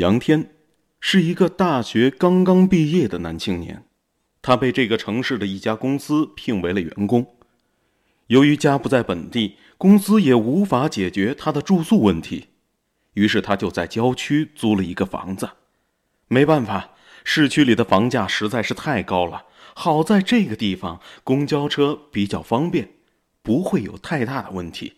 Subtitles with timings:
[0.00, 0.54] 杨天
[0.98, 3.84] 是一个大学刚刚毕业的男青年，
[4.40, 7.36] 他被这个城市的一家公司聘为了员工。
[8.28, 12.46] 由于家不在本地，公司也无法解决他的住宿问题，
[13.12, 15.50] 于是他就在郊区租了一个房子。
[16.28, 16.92] 没办法，
[17.22, 19.44] 市区里的房价实在是太高了。
[19.74, 22.88] 好在这个地方公交车比较方便，
[23.42, 24.94] 不会有太大的问题。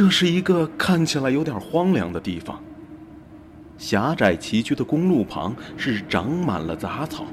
[0.00, 2.58] 这是一个看起来有点荒凉的地方。
[3.76, 7.26] 狭窄崎岖的公路旁是长满了杂草，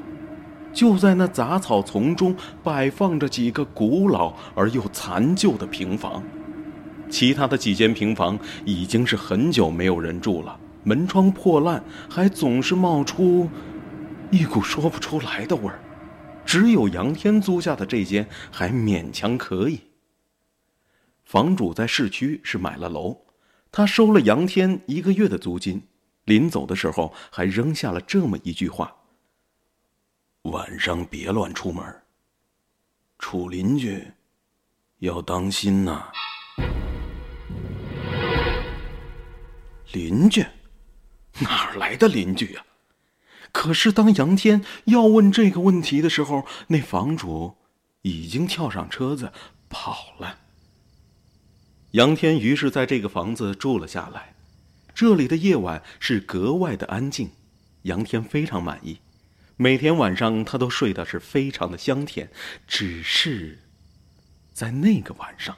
[0.73, 2.35] 就在那杂草丛中
[2.66, 6.22] 摆放着几个古老而又残旧的平房，
[7.09, 13.49] 其他的几间平房已经是很久没有人住了，门窗破烂，还总是冒出
[14.30, 15.80] 一股说不出来的味儿。
[16.45, 19.80] 只有杨天租下的这间还勉强可以。
[21.27, 23.26] 房主在市区是买了楼，
[23.70, 25.86] 他收了杨天一个月的租金，
[26.23, 28.95] 临走的时候还扔下了这么一句话
[30.44, 31.84] ：“晚上别乱出门，
[33.19, 34.02] 楚邻居
[35.00, 36.09] 要当心呐。”
[39.91, 40.45] 邻居
[41.41, 42.64] 哪儿来的邻居呀？
[43.52, 47.58] 可是当杨天要问这个问题的时候，那房主
[48.03, 49.34] 已经跳上车子
[49.67, 50.39] 跑了。
[51.91, 54.33] 杨天于是在这个房子住了下来，
[54.93, 57.29] 这里的夜晚是格外的安静，
[57.83, 58.99] 杨天非常满意，
[59.55, 62.29] 每天晚上他都睡得是非常的香甜。
[62.67, 63.59] 只是，
[64.52, 65.55] 在那个晚上，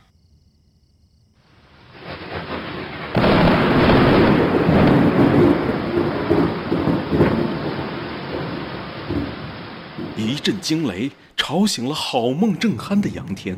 [10.15, 13.57] 一阵惊雷吵醒了好梦正酣的杨天。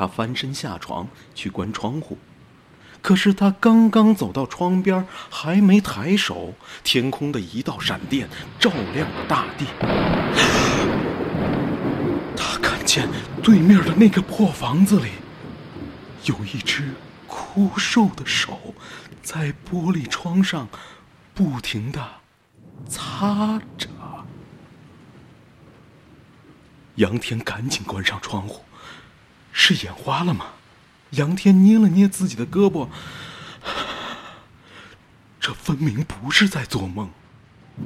[0.00, 2.16] 他翻身下床去关窗户，
[3.02, 8.26] 可是他刚刚走到窗边，还没抬手，天空的一道闪电
[8.58, 9.66] 照亮了大地。
[12.34, 13.06] 他看见
[13.42, 15.10] 对面的那个破房子里，
[16.24, 16.94] 有一只
[17.26, 18.74] 枯瘦的手
[19.22, 20.66] 在玻璃窗上
[21.34, 22.02] 不停的
[22.88, 23.86] 擦着。
[26.94, 28.64] 杨天赶紧关上窗户。
[29.52, 30.46] 是眼花了吗？
[31.10, 32.86] 杨天捏了捏自己的胳膊，
[35.40, 37.10] 这分明不是在做梦。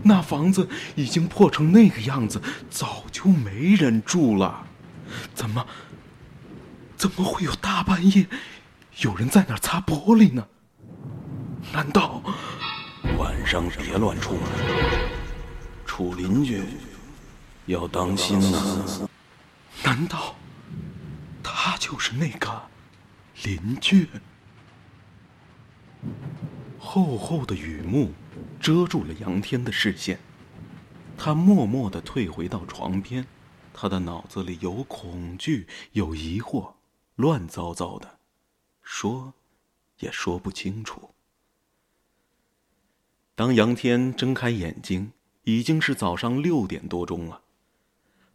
[0.03, 4.67] 那房子已经破成那个样子，早就没人住了。
[5.35, 5.67] 怎么，
[6.99, 8.27] 怎么会有大半夜
[8.99, 10.47] 有人在那儿擦玻璃呢？
[11.73, 12.21] 难道
[13.17, 14.43] 晚上别乱出门，
[15.87, 16.63] 处邻居
[17.65, 19.09] 要当心呐？
[19.83, 20.37] 难道？
[21.45, 22.69] 他就是那个
[23.45, 24.09] 邻居。
[26.79, 28.13] 厚厚的雨幕
[28.59, 30.19] 遮住了杨天的视线，
[31.17, 33.27] 他默默的退回到床边，
[33.73, 36.73] 他的脑子里有恐惧，有疑惑，
[37.17, 38.19] 乱糟糟的，
[38.83, 39.35] 说
[39.99, 41.11] 也说不清楚。
[43.35, 45.13] 当杨天睁开眼睛，
[45.43, 47.41] 已经是早上六点多钟了。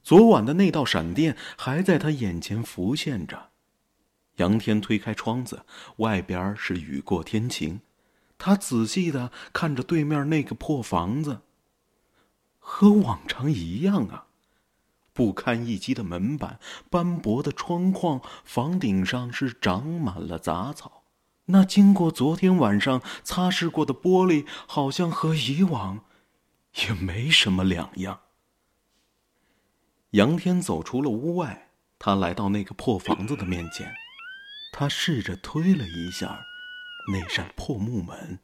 [0.04, 3.50] 昨晚的那道闪电还在他眼前浮现着。
[4.38, 5.66] 杨天推开窗子，
[5.98, 7.82] 外边是雨过天晴。
[8.38, 11.42] 他仔细的看着对面那个破房子，
[12.58, 14.28] 和往常一样啊，
[15.12, 16.58] 不堪一击的门板，
[16.90, 21.04] 斑驳的窗框，房顶上是长满了杂草。
[21.48, 26.06] 那经过昨天晚上擦拭过的玻璃，好像和以往
[26.76, 28.22] 也没什么两样。
[30.12, 33.94] 杨天走出了屋外，他来到那个破房子的面前，
[34.74, 36.48] 他试着推了一下
[37.14, 38.40] 那扇破木门，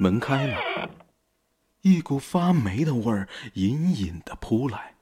[0.00, 0.90] 门开了，
[1.82, 4.96] 一股发霉的味儿隐隐的扑来。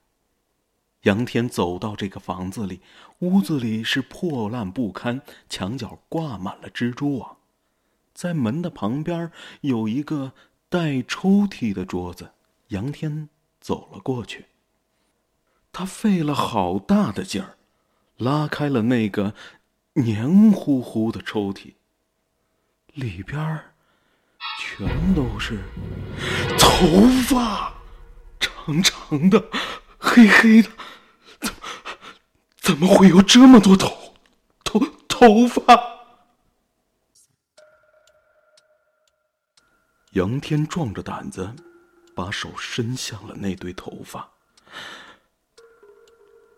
[1.01, 2.81] 杨天走到这个房子里，
[3.19, 7.37] 屋子里是破烂不堪，墙角挂满了蜘蛛网，
[8.13, 9.31] 在门的旁边
[9.61, 10.33] 有一个
[10.69, 12.33] 带抽屉的桌子，
[12.67, 13.29] 杨天。
[13.65, 14.45] 走了过去，
[15.71, 17.57] 他费了好大的劲儿，
[18.17, 19.33] 拉开了那个
[19.93, 21.73] 黏糊糊的抽屉，
[22.93, 23.59] 里边
[24.59, 25.63] 全都是
[26.59, 27.73] 头发，
[28.39, 29.49] 长长的，
[29.97, 30.69] 黑黑的，
[31.39, 31.59] 怎么
[32.57, 34.13] 怎么会有这么多头
[34.63, 35.63] 头头发？
[40.11, 41.55] 杨天壮着胆子。
[42.15, 44.31] 把手伸向了那堆头发，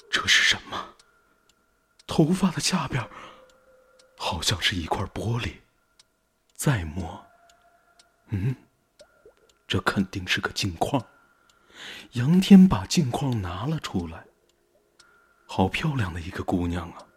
[0.10, 0.94] 这是什么？
[2.06, 3.02] 头发的下边，
[4.16, 5.56] 好好像是一块玻璃。
[6.54, 7.26] 再摸，
[8.28, 8.56] 嗯，
[9.68, 11.04] 这肯定是个镜框。
[12.12, 14.28] 杨天把镜框拿了出来，
[15.48, 17.08] 好漂亮的一个姑娘啊！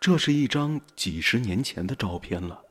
[0.00, 2.62] 这是一张几十年前的照片了，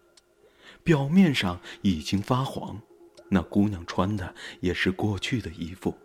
[0.82, 2.82] 表面上已经发黄，
[3.30, 5.98] 那姑娘穿的也是过去的衣服。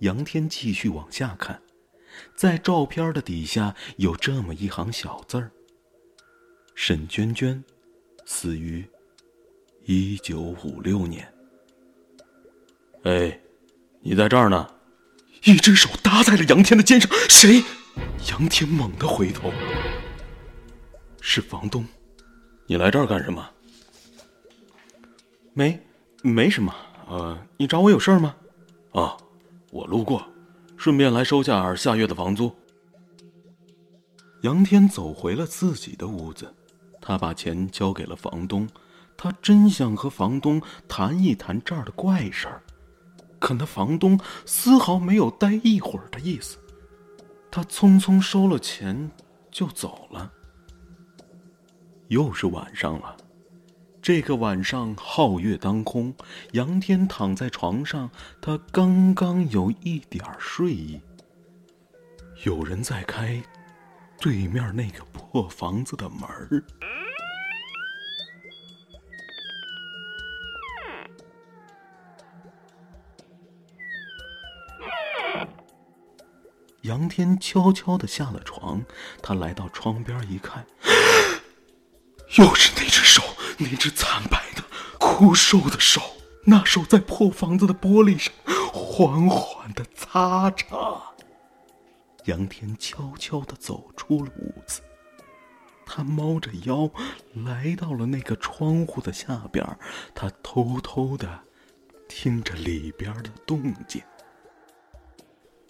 [0.00, 1.60] 杨天继续往下看，
[2.34, 5.50] 在照片的底下有这么一行小字儿
[6.74, 7.62] ：“沈娟娟，
[8.24, 8.84] 死于
[9.84, 11.32] 一九五六年。”
[13.04, 13.40] 哎，
[14.00, 14.74] 你在这儿呢！
[15.44, 17.62] 一只手搭在了杨天的肩上，谁？
[18.30, 19.52] 杨天猛地回头，
[21.20, 21.86] 是房东。
[22.66, 23.48] 你来这儿干什么？
[25.52, 25.80] 没，
[26.22, 26.74] 没什么。
[27.08, 28.34] 呃，你找我有事吗？
[28.92, 29.16] 啊。
[29.72, 30.26] 我路过，
[30.78, 32.50] 顺便来收下下月的房租。
[34.42, 36.54] 杨天走回了自己的屋子，
[37.00, 38.66] 他把钱交给了房东。
[39.18, 42.62] 他真想和房东谈一谈这儿的怪事儿，
[43.38, 46.56] 可那房东丝毫没有待一会儿的意思。
[47.50, 49.10] 他匆匆收了钱
[49.50, 50.32] 就走了。
[52.08, 53.16] 又是晚上了。
[54.06, 56.14] 这个晚上，皓月当空，
[56.52, 58.08] 杨天躺在床上，
[58.40, 61.00] 他刚刚有一点睡意。
[62.44, 63.42] 有人在开
[64.20, 66.62] 对面那个破房子的门儿。
[76.82, 78.84] 杨天悄悄的下了床，
[79.20, 80.64] 他来到窗边一看，
[82.38, 83.20] 又是那只手。
[83.58, 84.62] 那只惨白的、
[84.98, 86.00] 枯瘦的手，
[86.44, 88.32] 那手在破房子的玻璃上
[88.72, 90.66] 缓缓的擦着。
[92.26, 94.82] 杨天悄悄的走出了屋子，
[95.86, 96.90] 他猫着腰
[97.32, 99.64] 来到了那个窗户的下边，
[100.14, 101.40] 他偷偷的
[102.08, 104.02] 听着里边的动静。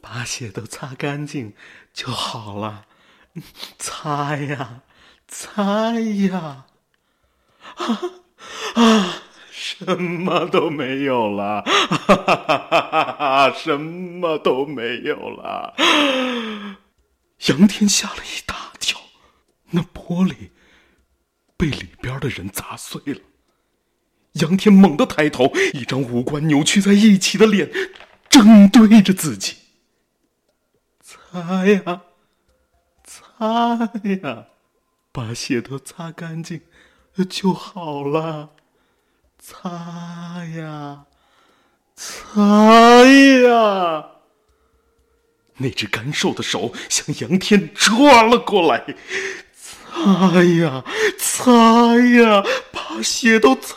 [0.00, 1.52] 把血都擦干净
[1.92, 2.86] 就好了，
[3.78, 4.82] 擦呀，
[5.28, 6.66] 擦呀。
[7.76, 8.00] 啊
[8.74, 9.22] 啊！
[9.50, 15.74] 什么都没有了，哈哈哈哈哈什么都没有了。
[17.48, 18.98] 杨天吓了一大跳，
[19.70, 20.50] 那玻璃
[21.56, 23.20] 被里边的人砸碎了。
[24.34, 27.70] 杨天猛地抬头，一张五官扭曲在一起的脸
[28.30, 29.56] 正对着自己。
[31.02, 32.02] 擦呀，
[33.04, 33.90] 擦
[34.22, 34.46] 呀，
[35.12, 36.62] 把血都擦干净。
[37.24, 38.50] 就好了，
[39.38, 41.06] 擦呀，
[41.94, 44.10] 擦呀！
[45.58, 48.94] 那只干瘦的手向杨天抓了过来，
[49.54, 50.84] 擦呀，
[51.18, 53.76] 擦呀，把血都擦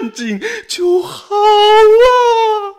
[0.00, 2.74] 干净就好了。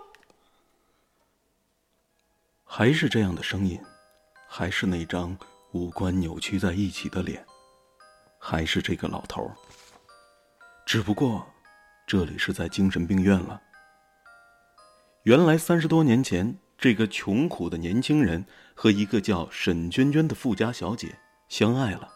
[2.66, 3.80] 还是这样的声音，
[4.50, 5.38] 还是那张
[5.72, 7.45] 五官扭曲在一起的脸，
[8.38, 9.56] 还是这个老头儿。
[10.86, 11.45] 只不过，
[12.06, 13.62] 这里是在精神病院了。
[15.24, 21.18] 原来三十多年前，这个穷苦的年轻人和一个叫沈娟娟的富家小姐
[21.50, 22.07] 相爱了，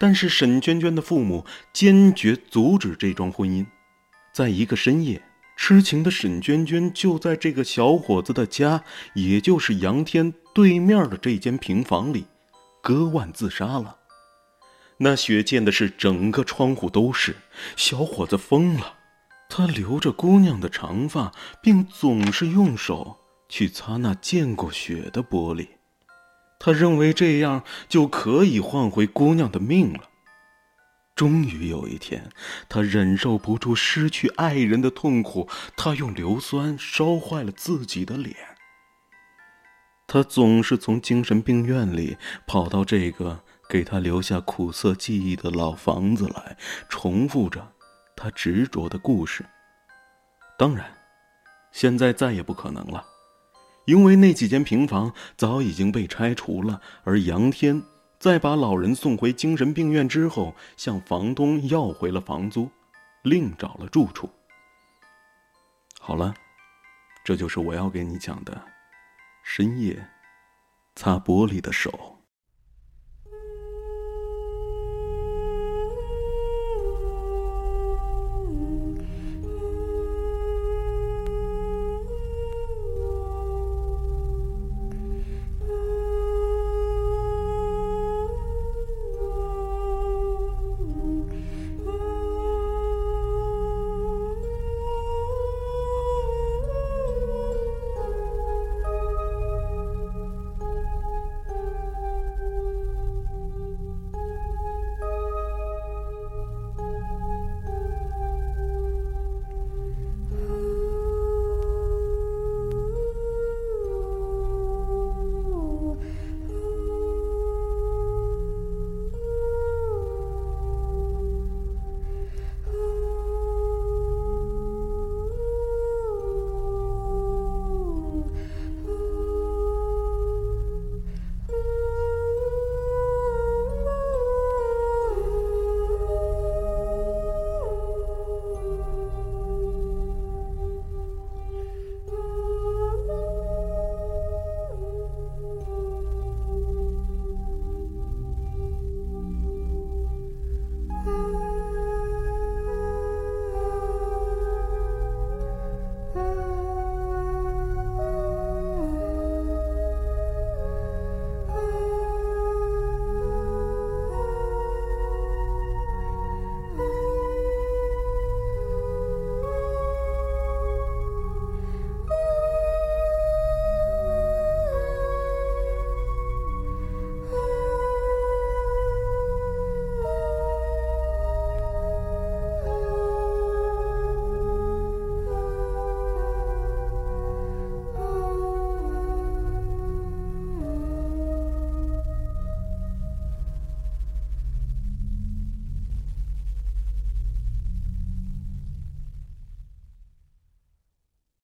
[0.00, 3.64] 但是沈娟娟的父母坚决阻止这桩婚姻。
[4.32, 5.22] 在一个深夜，
[5.56, 8.82] 痴情的沈娟娟就在这个小伙子的家，
[9.14, 12.26] 也就是杨天对面的这间平房里，
[12.82, 13.99] 割腕自杀了。
[15.02, 17.36] 那血溅的是整个窗户都是，
[17.74, 18.98] 小伙子疯了，
[19.48, 23.16] 他留着姑娘的长发，并总是用手
[23.48, 25.68] 去擦那溅过血的玻璃，
[26.58, 30.00] 他认为这样就可以换回姑娘的命了。
[31.14, 32.30] 终于有一天，
[32.68, 38.36] 他忍受不住失去爱人的痛苦，他用硫酸烧坏了自己的脸。
[40.06, 43.42] 他总是从精神病院里跑到这个。
[43.70, 46.56] 给他留下苦涩记忆的老房子来，
[46.88, 47.72] 重复着
[48.16, 49.46] 他执着的故事。
[50.58, 50.92] 当然，
[51.70, 53.06] 现在再也不可能了，
[53.86, 56.82] 因为那几间平房早已经被拆除了。
[57.04, 57.80] 而杨天
[58.18, 62.68] 在把老人送回精神病院之后，向房东要回了房租，
[63.22, 64.28] 另找了住处。
[66.00, 66.34] 好了，
[67.24, 68.60] 这就是我要给你讲的
[69.44, 70.08] 深夜
[70.96, 72.19] 擦玻璃的手。